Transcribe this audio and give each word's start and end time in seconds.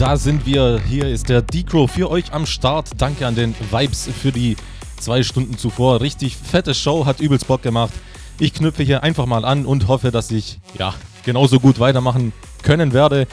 da 0.00 0.16
sind 0.16 0.46
wir. 0.46 0.80
Hier 0.88 1.06
ist 1.08 1.28
der 1.28 1.42
Decro 1.42 1.86
für 1.86 2.10
euch 2.10 2.32
am 2.32 2.46
Start. 2.46 2.88
Danke 2.96 3.26
an 3.26 3.34
den 3.34 3.54
Vibes 3.70 4.08
für 4.08 4.32
die 4.32 4.56
zwei 4.98 5.22
Stunden 5.22 5.58
zuvor. 5.58 6.00
Richtig 6.00 6.38
fette 6.38 6.74
Show, 6.74 7.04
hat 7.04 7.20
übelst 7.20 7.46
Bock 7.46 7.60
gemacht. 7.60 7.92
Ich 8.38 8.54
knüpfe 8.54 8.82
hier 8.82 9.02
einfach 9.02 9.26
mal 9.26 9.44
an 9.44 9.66
und 9.66 9.88
hoffe, 9.88 10.10
dass 10.10 10.30
ich 10.30 10.58
ja 10.78 10.94
genauso 11.26 11.60
gut 11.60 11.80
weitermachen 11.80 12.32
können 12.62 12.94
werde. 12.94 13.26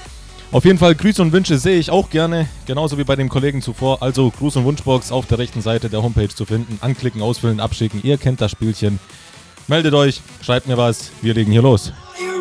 Auf 0.52 0.66
jeden 0.66 0.78
Fall 0.78 0.94
Grüße 0.94 1.22
und 1.22 1.32
Wünsche 1.32 1.58
sehe 1.58 1.80
ich 1.80 1.90
auch 1.90 2.10
gerne, 2.10 2.50
genauso 2.66 2.98
wie 2.98 3.06
bei 3.06 3.16
dem 3.16 3.30
Kollegen 3.30 3.62
zuvor. 3.62 4.04
Also 4.04 4.30
Gruß 4.30 4.58
und 4.58 4.66
Wunschbox 4.66 5.14
auf 5.14 5.26
der 5.26 5.38
rechten 5.38 5.62
Seite 5.62 5.90
der 5.90 6.04
Homepage 6.04 6.28
zu 6.28 6.44
finden. 6.44 6.80
Anklicken, 6.82 7.22
ausfüllen, 7.22 7.62
abschicken. 7.62 8.02
Ihr 8.04 8.18
kennt 8.18 8.42
das 8.42 8.52
Spielchen. 8.52 9.00
Meldet 9.68 9.94
euch, 9.94 10.22
schreibt 10.42 10.68
mir 10.68 10.78
was. 10.78 11.12
Wir 11.22 11.34
legen 11.34 11.54
hier 11.54 11.62
los. 11.62 11.94
Decisions 12.18 12.37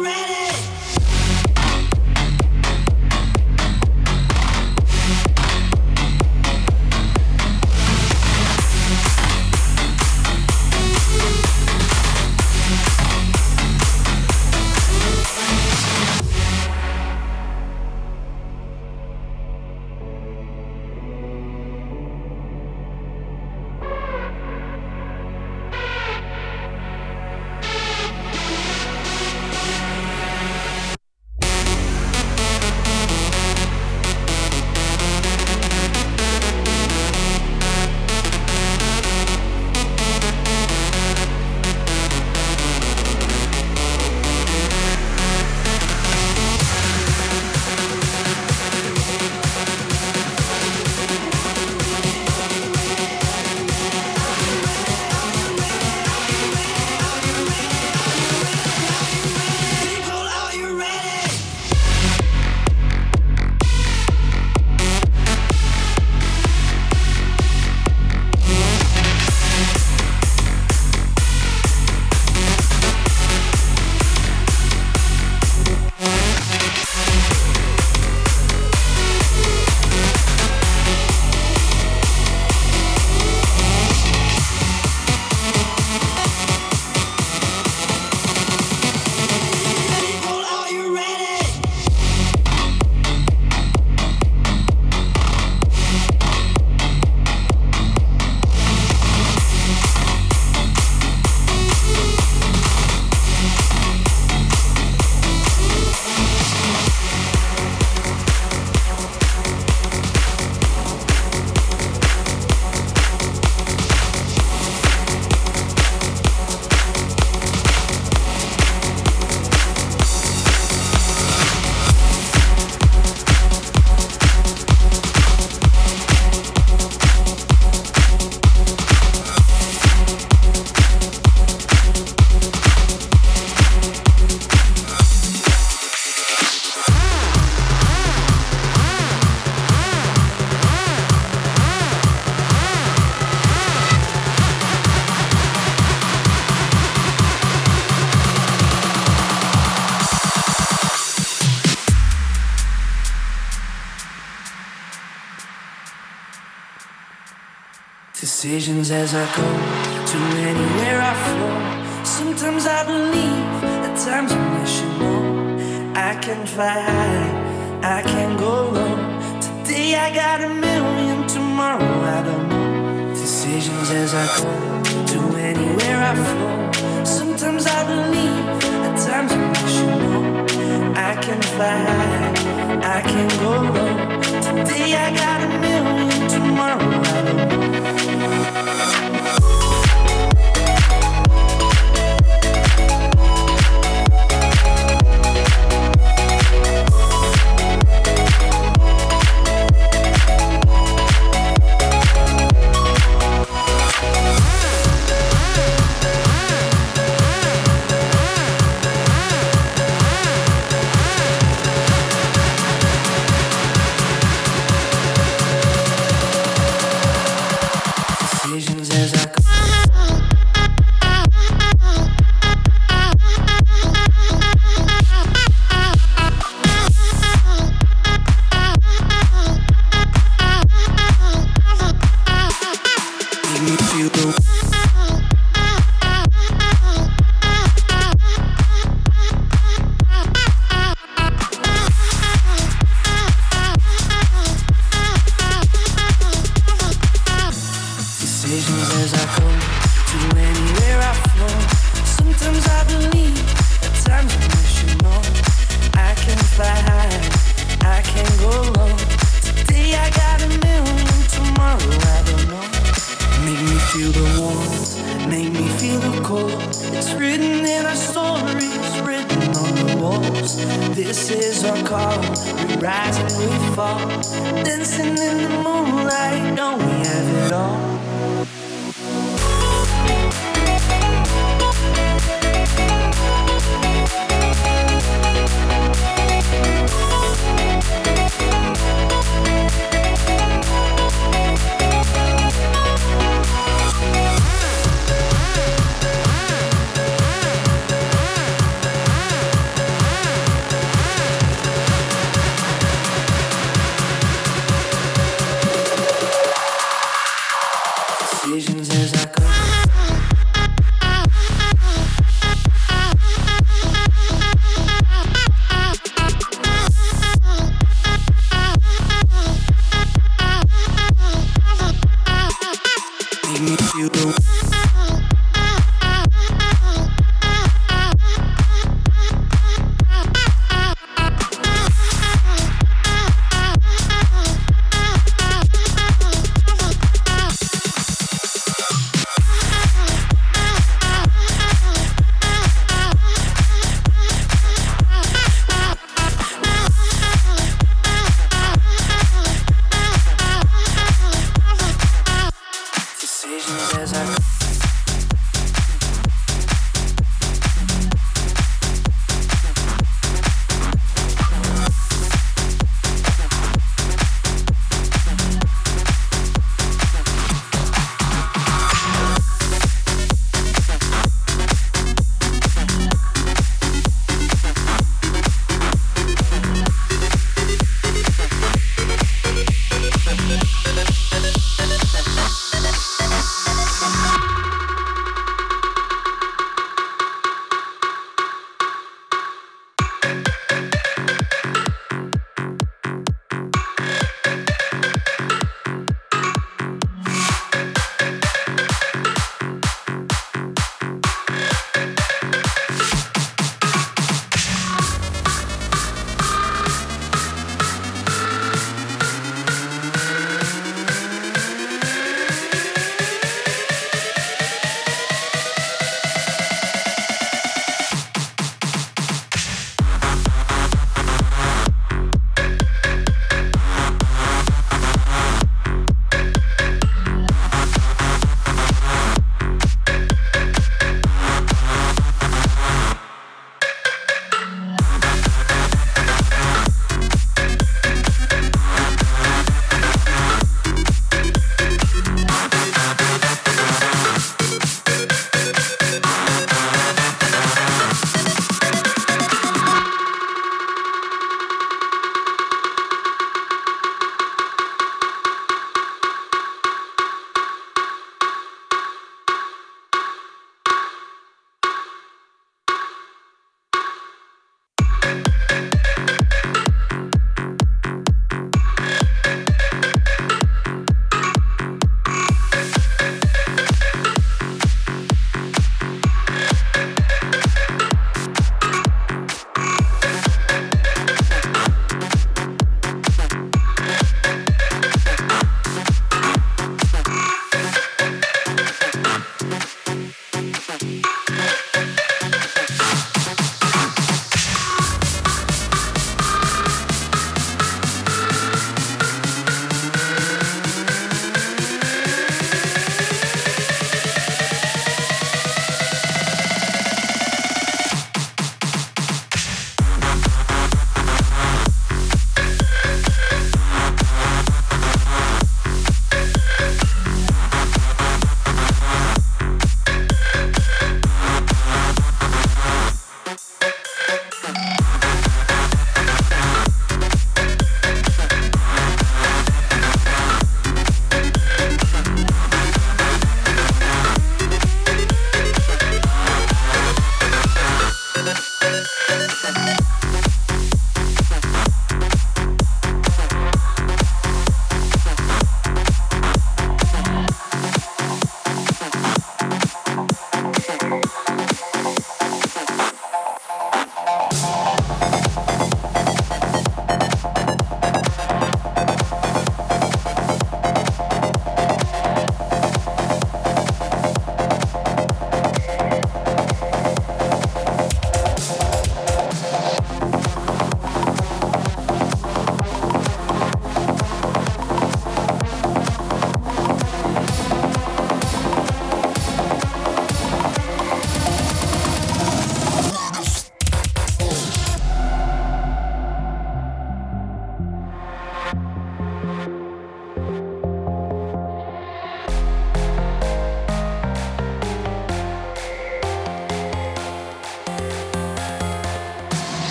can 183.08 183.28
go 183.40 183.52
low. 183.76 184.20
Today 184.42 184.94
I 184.94 185.14
got 185.14 185.42
a 185.42 185.48
million, 185.60 186.28
tomorrow 186.28 186.95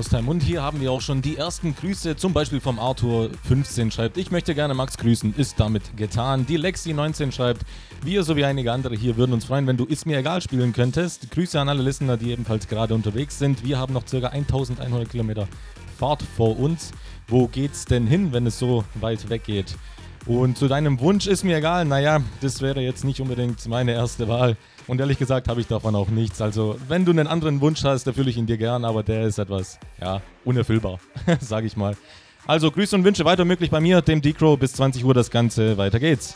Haustime. 0.00 0.30
Und 0.30 0.42
hier 0.42 0.62
haben 0.62 0.80
wir 0.80 0.92
auch 0.92 1.02
schon 1.02 1.20
die 1.20 1.36
ersten 1.36 1.74
Grüße, 1.74 2.16
zum 2.16 2.32
Beispiel 2.32 2.58
vom 2.58 2.80
Arthur15 2.80 3.90
schreibt, 3.90 4.16
ich 4.16 4.30
möchte 4.30 4.54
gerne 4.54 4.72
Max 4.72 4.96
grüßen, 4.96 5.34
ist 5.36 5.60
damit 5.60 5.94
getan. 5.98 6.46
Die 6.46 6.58
Lexi19 6.58 7.32
schreibt, 7.32 7.66
wir 8.02 8.22
sowie 8.22 8.46
einige 8.46 8.72
andere 8.72 8.94
hier 8.94 9.18
würden 9.18 9.34
uns 9.34 9.44
freuen, 9.44 9.66
wenn 9.66 9.76
du 9.76 9.84
Ist 9.84 10.06
mir 10.06 10.16
egal 10.16 10.40
spielen 10.40 10.72
könntest. 10.72 11.30
Grüße 11.30 11.60
an 11.60 11.68
alle 11.68 11.82
Listener, 11.82 12.16
die 12.16 12.30
ebenfalls 12.30 12.66
gerade 12.66 12.94
unterwegs 12.94 13.38
sind. 13.38 13.62
Wir 13.62 13.78
haben 13.78 13.92
noch 13.92 14.06
ca. 14.06 14.28
1100 14.28 15.10
Kilometer 15.10 15.46
Fahrt 15.98 16.22
vor 16.22 16.58
uns. 16.58 16.92
Wo 17.28 17.46
geht's 17.46 17.84
denn 17.84 18.06
hin, 18.06 18.32
wenn 18.32 18.46
es 18.46 18.58
so 18.58 18.84
weit 18.94 19.28
weg 19.28 19.44
geht? 19.44 19.76
Und 20.26 20.58
zu 20.58 20.68
deinem 20.68 21.00
Wunsch 21.00 21.26
ist 21.26 21.44
mir 21.44 21.56
egal. 21.56 21.84
Naja, 21.84 22.20
das 22.40 22.60
wäre 22.60 22.80
jetzt 22.80 23.04
nicht 23.04 23.20
unbedingt 23.20 23.66
meine 23.68 23.92
erste 23.92 24.28
Wahl. 24.28 24.56
Und 24.86 25.00
ehrlich 25.00 25.18
gesagt 25.18 25.48
habe 25.48 25.60
ich 25.60 25.66
davon 25.66 25.94
auch 25.94 26.08
nichts. 26.08 26.40
Also, 26.40 26.76
wenn 26.88 27.04
du 27.04 27.10
einen 27.12 27.26
anderen 27.26 27.60
Wunsch 27.60 27.84
hast, 27.84 28.06
erfülle 28.06 28.30
ich 28.30 28.36
ihn 28.36 28.46
dir 28.46 28.58
gern, 28.58 28.84
aber 28.84 29.02
der 29.02 29.22
ist 29.22 29.38
etwas, 29.38 29.78
ja, 30.00 30.20
unerfüllbar, 30.44 30.98
sage 31.40 31.66
ich 31.66 31.76
mal. 31.76 31.96
Also, 32.46 32.70
Grüße 32.70 32.96
und 32.96 33.04
Wünsche 33.04 33.24
weiter 33.24 33.44
möglich 33.44 33.70
bei 33.70 33.80
mir, 33.80 34.02
dem 34.02 34.20
D-Crow. 34.20 34.58
Bis 34.58 34.72
20 34.74 35.04
Uhr 35.04 35.14
das 35.14 35.30
Ganze. 35.30 35.78
Weiter 35.78 36.00
geht's. 36.00 36.34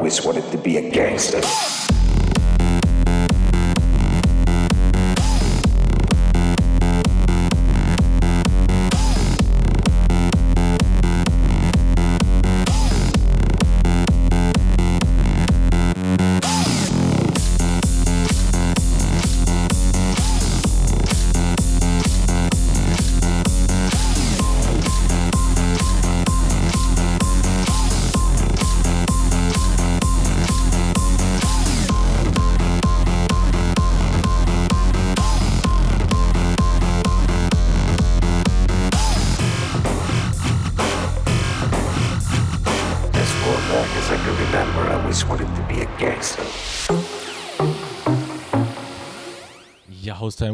always 0.00 0.24
wanted. 0.24 0.49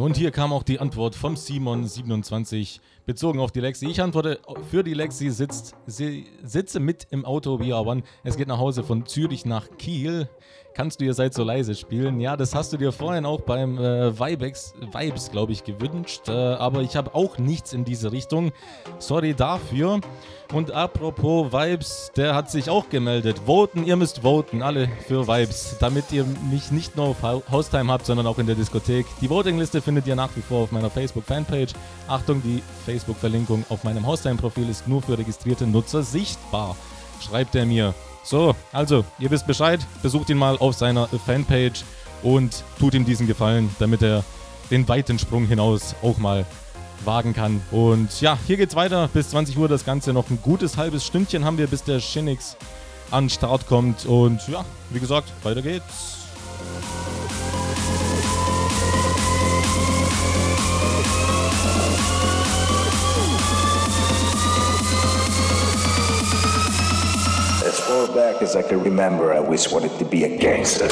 Und 0.06 0.16
hier 0.16 0.30
kam 0.30 0.52
auch 0.52 0.62
die 0.62 0.78
Antwort 0.78 1.16
vom 1.16 1.34
Simon27 1.34 2.78
bezogen 3.06 3.40
auf 3.40 3.50
die 3.50 3.58
Lexi. 3.58 3.88
Ich 3.88 4.00
antworte 4.00 4.38
für 4.70 4.84
die 4.84 4.94
Lexi, 4.94 5.30
sitzt, 5.30 5.74
sitze 5.88 6.78
mit 6.78 7.08
im 7.10 7.24
Auto 7.24 7.58
via 7.58 7.80
One. 7.80 8.04
Es 8.22 8.36
geht 8.36 8.46
nach 8.46 8.58
Hause 8.58 8.84
von 8.84 9.04
Zürich 9.06 9.46
nach 9.46 9.66
Kiel. 9.78 10.28
Kannst 10.76 11.00
du 11.00 11.06
ihr 11.06 11.14
seid 11.14 11.32
so 11.32 11.42
leise 11.42 11.74
spielen? 11.74 12.20
Ja, 12.20 12.36
das 12.36 12.54
hast 12.54 12.70
du 12.70 12.76
dir 12.76 12.92
vorhin 12.92 13.24
auch 13.24 13.40
beim 13.40 13.78
äh, 13.78 14.12
Vibex, 14.20 14.74
Vibes, 14.92 15.30
glaube 15.30 15.52
ich, 15.52 15.64
gewünscht. 15.64 16.28
Äh, 16.28 16.32
aber 16.32 16.82
ich 16.82 16.96
habe 16.96 17.14
auch 17.14 17.38
nichts 17.38 17.72
in 17.72 17.86
diese 17.86 18.12
Richtung. 18.12 18.52
Sorry 18.98 19.32
dafür. 19.32 20.02
Und 20.52 20.72
apropos 20.72 21.50
Vibes, 21.50 22.12
der 22.14 22.34
hat 22.34 22.50
sich 22.50 22.68
auch 22.68 22.90
gemeldet. 22.90 23.40
Voten, 23.46 23.86
ihr 23.86 23.96
müsst 23.96 24.18
voten, 24.18 24.60
alle 24.60 24.90
für 25.08 25.26
Vibes, 25.26 25.76
damit 25.80 26.12
ihr 26.12 26.26
mich 26.50 26.70
nicht 26.70 26.94
nur 26.94 27.06
auf 27.06 27.22
Haustime 27.22 27.90
habt, 27.90 28.04
sondern 28.04 28.26
auch 28.26 28.38
in 28.38 28.44
der 28.44 28.54
Diskothek. 28.54 29.06
Die 29.22 29.30
Votingliste 29.30 29.80
findet 29.80 30.06
ihr 30.06 30.14
nach 30.14 30.36
wie 30.36 30.42
vor 30.42 30.64
auf 30.64 30.72
meiner 30.72 30.90
Facebook-Fanpage. 30.90 31.72
Achtung, 32.06 32.42
die 32.42 32.62
Facebook-Verlinkung 32.84 33.64
auf 33.70 33.82
meinem 33.82 34.06
Haustime-Profil 34.06 34.68
ist 34.68 34.86
nur 34.86 35.00
für 35.00 35.16
registrierte 35.16 35.66
Nutzer 35.66 36.02
sichtbar, 36.02 36.76
schreibt 37.18 37.54
er 37.54 37.64
mir. 37.64 37.94
So, 38.26 38.56
also, 38.72 39.04
ihr 39.20 39.30
wisst 39.30 39.46
Bescheid, 39.46 39.78
besucht 40.02 40.30
ihn 40.30 40.36
mal 40.36 40.58
auf 40.58 40.74
seiner 40.74 41.06
Fanpage 41.06 41.84
und 42.24 42.64
tut 42.76 42.94
ihm 42.94 43.04
diesen 43.04 43.28
Gefallen, 43.28 43.70
damit 43.78 44.02
er 44.02 44.24
den 44.68 44.88
weiten 44.88 45.16
Sprung 45.20 45.46
hinaus 45.46 45.94
auch 46.02 46.18
mal 46.18 46.44
wagen 47.04 47.34
kann. 47.34 47.62
Und 47.70 48.20
ja, 48.20 48.36
hier 48.48 48.56
geht's 48.56 48.74
weiter 48.74 49.08
bis 49.12 49.30
20 49.30 49.56
Uhr 49.56 49.68
das 49.68 49.84
Ganze. 49.84 50.12
Noch 50.12 50.28
ein 50.28 50.40
gutes 50.42 50.76
halbes 50.76 51.06
Stündchen 51.06 51.44
haben 51.44 51.56
wir, 51.56 51.68
bis 51.68 51.84
der 51.84 52.00
Shinix 52.00 52.56
an 53.12 53.30
Start 53.30 53.68
kommt. 53.68 54.06
Und 54.06 54.48
ja, 54.48 54.64
wie 54.90 54.98
gesagt, 54.98 55.32
weiter 55.44 55.62
geht's. 55.62 56.26
Far 67.86 68.08
back 68.08 68.42
as 68.42 68.56
I 68.56 68.62
can 68.62 68.82
remember, 68.82 69.32
I 69.32 69.38
always 69.38 69.70
wanted 69.70 69.96
to 69.98 70.04
be 70.04 70.24
a 70.24 70.38
gangster. 70.38 70.88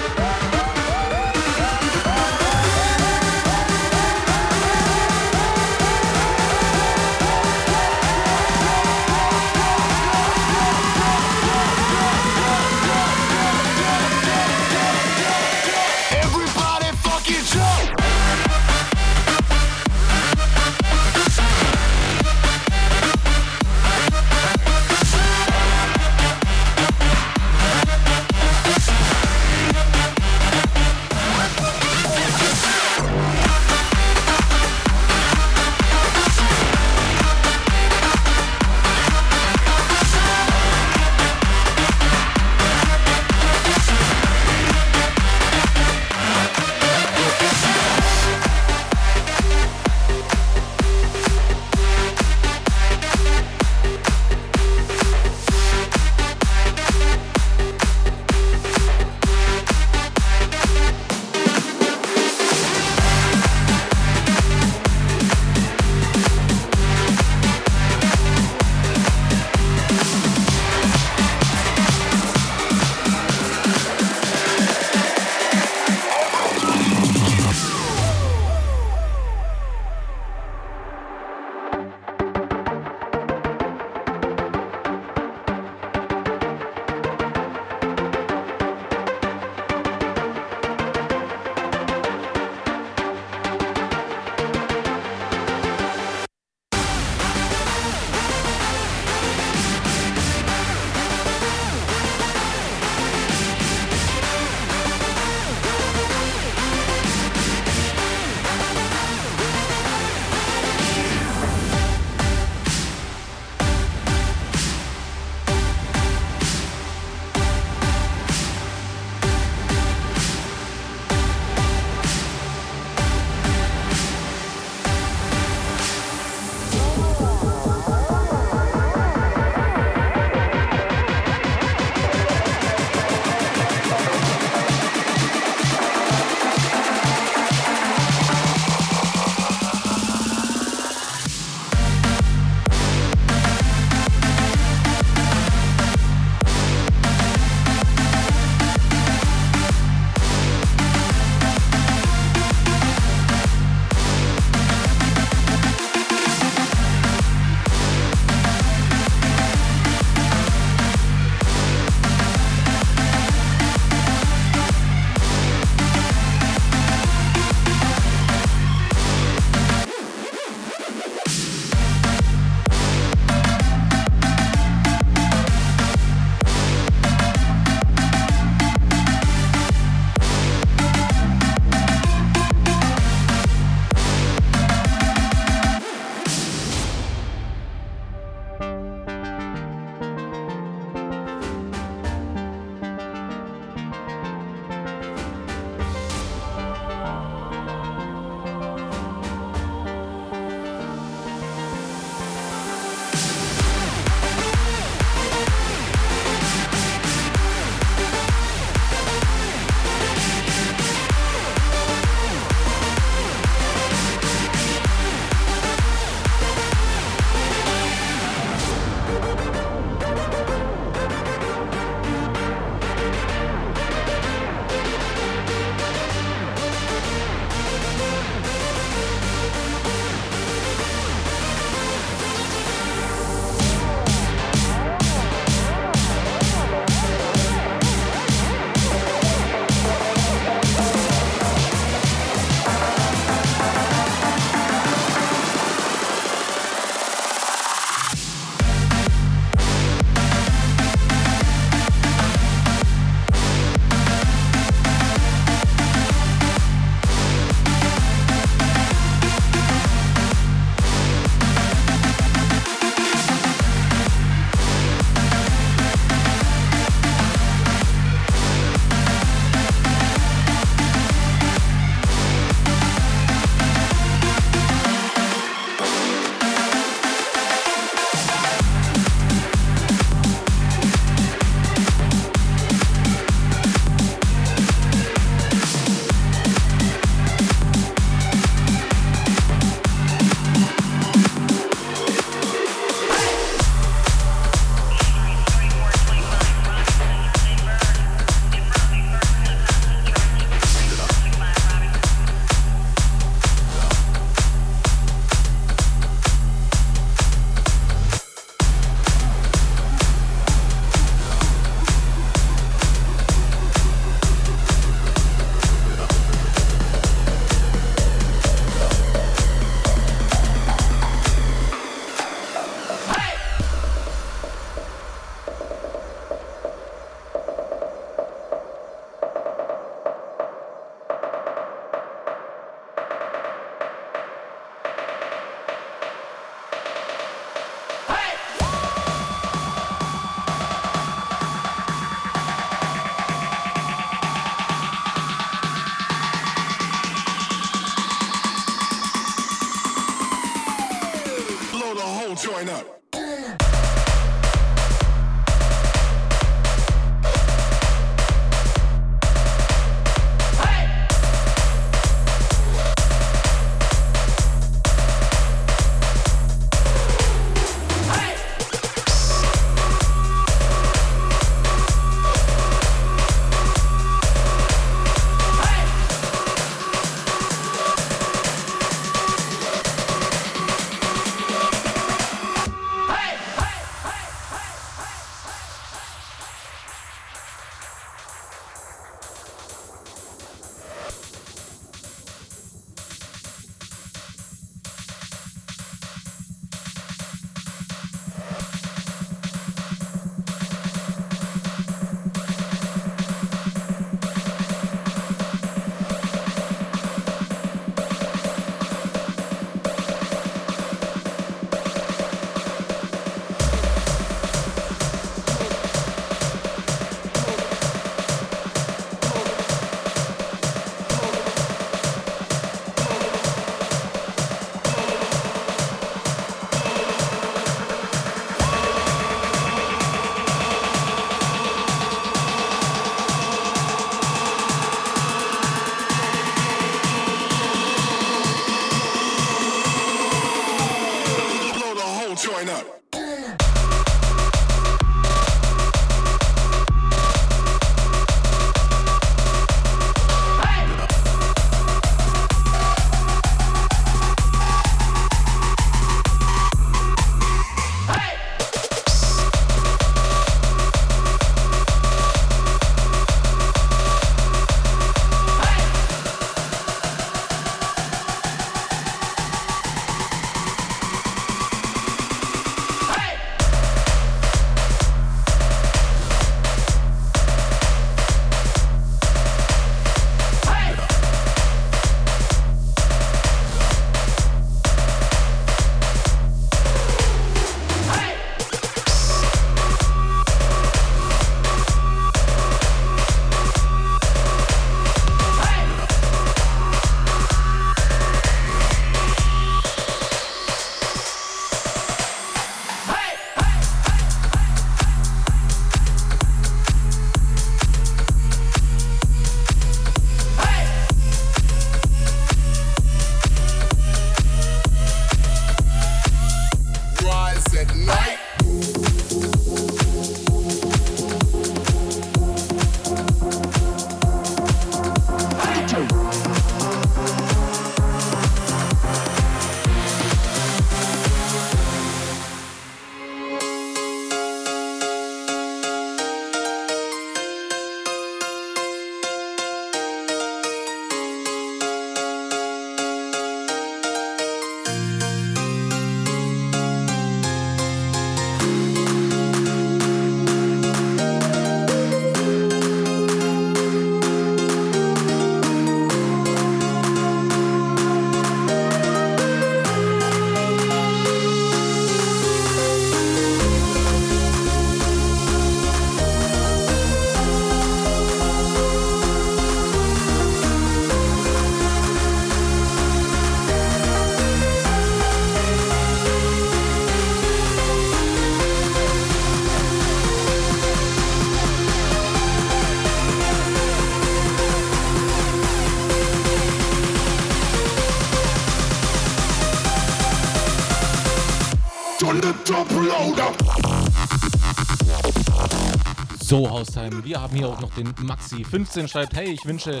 Wir 597.28 597.42
haben 597.42 597.54
hier 597.54 597.68
auch 597.68 597.80
noch 597.82 597.92
den 597.92 598.14
Maxi15 598.14 599.06
schreibt, 599.06 599.36
hey, 599.36 599.50
ich 599.50 599.66
wünsche 599.66 600.00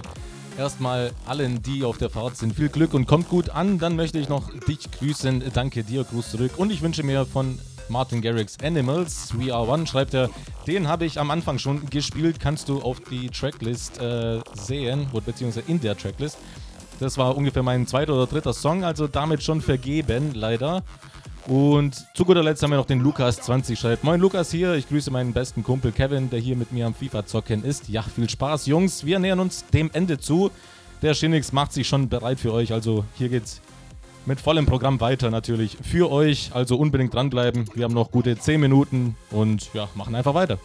erstmal 0.56 1.12
allen, 1.26 1.60
die 1.60 1.84
auf 1.84 1.98
der 1.98 2.08
Fahrt 2.08 2.38
sind, 2.38 2.54
viel 2.54 2.70
Glück 2.70 2.94
und 2.94 3.06
kommt 3.06 3.28
gut 3.28 3.50
an. 3.50 3.78
Dann 3.78 3.96
möchte 3.96 4.18
ich 4.18 4.30
noch 4.30 4.50
dich 4.60 4.90
grüßen. 4.90 5.42
Danke 5.52 5.84
dir, 5.84 6.04
Gruß 6.04 6.30
zurück. 6.30 6.52
Und 6.56 6.72
ich 6.72 6.80
wünsche 6.80 7.02
mir 7.02 7.26
von 7.26 7.58
Martin 7.90 8.22
Garrix 8.22 8.56
Animals, 8.62 9.38
We 9.38 9.52
Are 9.52 9.68
One, 9.68 9.86
schreibt 9.86 10.14
er, 10.14 10.30
den 10.66 10.88
habe 10.88 11.04
ich 11.04 11.20
am 11.20 11.30
Anfang 11.30 11.58
schon 11.58 11.90
gespielt, 11.90 12.40
kannst 12.40 12.70
du 12.70 12.80
auf 12.80 12.98
die 13.10 13.28
Tracklist 13.28 14.00
äh, 14.00 14.40
sehen, 14.54 15.08
beziehungsweise 15.12 15.70
in 15.70 15.80
der 15.82 15.98
Tracklist. 15.98 16.38
Das 16.98 17.18
war 17.18 17.36
ungefähr 17.36 17.62
mein 17.62 17.86
zweiter 17.86 18.14
oder 18.14 18.26
dritter 18.26 18.54
Song, 18.54 18.84
also 18.84 19.06
damit 19.06 19.42
schon 19.42 19.60
vergeben, 19.60 20.32
leider. 20.34 20.82
Und 21.48 22.06
zu 22.14 22.26
guter 22.26 22.42
Letzt 22.42 22.62
haben 22.62 22.70
wir 22.72 22.76
noch 22.76 22.84
den 22.84 23.02
Lukas20 23.02 23.74
schreibt. 23.74 24.04
Moin 24.04 24.20
Lukas 24.20 24.50
hier, 24.50 24.74
ich 24.74 24.86
grüße 24.86 25.10
meinen 25.10 25.32
besten 25.32 25.62
Kumpel 25.62 25.92
Kevin, 25.92 26.28
der 26.28 26.40
hier 26.40 26.56
mit 26.56 26.72
mir 26.72 26.86
am 26.86 26.92
FIFA 26.92 27.24
zocken 27.24 27.64
ist. 27.64 27.88
Ja, 27.88 28.02
viel 28.02 28.28
Spaß, 28.28 28.66
Jungs. 28.66 29.06
Wir 29.06 29.18
nähern 29.18 29.40
uns 29.40 29.64
dem 29.72 29.90
Ende 29.94 30.18
zu. 30.18 30.50
Der 31.00 31.14
Shinix 31.14 31.52
macht 31.52 31.72
sich 31.72 31.88
schon 31.88 32.10
bereit 32.10 32.38
für 32.38 32.52
euch, 32.52 32.72
also 32.72 33.04
hier 33.16 33.30
geht's 33.30 33.62
mit 34.26 34.40
vollem 34.42 34.66
Programm 34.66 35.00
weiter 35.00 35.30
natürlich 35.30 35.78
für 35.80 36.10
euch. 36.10 36.50
Also 36.52 36.76
unbedingt 36.76 37.14
dranbleiben. 37.14 37.64
Wir 37.74 37.84
haben 37.84 37.94
noch 37.94 38.10
gute 38.10 38.36
10 38.36 38.60
Minuten 38.60 39.16
und 39.30 39.72
ja, 39.72 39.88
machen 39.94 40.14
einfach 40.14 40.34
weiter. 40.34 40.58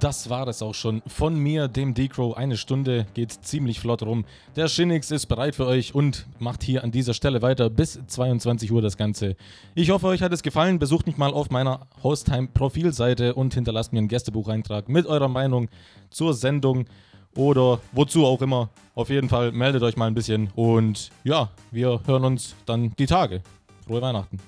Das 0.00 0.30
war 0.30 0.46
es 0.48 0.62
auch 0.62 0.74
schon 0.74 1.02
von 1.06 1.36
mir, 1.36 1.68
dem 1.68 1.94
Decro. 1.94 2.34
Eine 2.34 2.56
Stunde 2.56 3.06
geht 3.14 3.32
ziemlich 3.32 3.80
flott 3.80 4.02
rum. 4.02 4.24
Der 4.56 4.68
Shinix 4.68 5.10
ist 5.10 5.26
bereit 5.26 5.54
für 5.54 5.66
euch 5.66 5.94
und 5.94 6.26
macht 6.38 6.62
hier 6.62 6.84
an 6.84 6.90
dieser 6.90 7.14
Stelle 7.14 7.42
weiter 7.42 7.70
bis 7.70 7.98
22 8.06 8.70
Uhr 8.72 8.82
das 8.82 8.96
Ganze. 8.96 9.36
Ich 9.74 9.90
hoffe, 9.90 10.06
euch 10.06 10.22
hat 10.22 10.32
es 10.32 10.42
gefallen. 10.42 10.78
Besucht 10.78 11.06
mich 11.06 11.16
mal 11.16 11.32
auf 11.32 11.50
meiner 11.50 11.86
Haustime-Profilseite 12.02 13.34
und 13.34 13.54
hinterlasst 13.54 13.92
mir 13.92 13.98
einen 13.98 14.08
Gästebucheintrag 14.08 14.88
mit 14.88 15.06
eurer 15.06 15.28
Meinung 15.28 15.68
zur 16.10 16.34
Sendung 16.34 16.86
oder 17.36 17.80
wozu 17.92 18.24
auch 18.24 18.42
immer. 18.42 18.70
Auf 18.94 19.10
jeden 19.10 19.28
Fall 19.28 19.52
meldet 19.52 19.82
euch 19.82 19.96
mal 19.96 20.06
ein 20.06 20.14
bisschen 20.14 20.50
und 20.54 21.10
ja, 21.24 21.50
wir 21.70 22.00
hören 22.06 22.24
uns 22.24 22.54
dann 22.66 22.92
die 22.98 23.06
Tage. 23.06 23.42
Frohe 23.86 24.02
Weihnachten. 24.02 24.38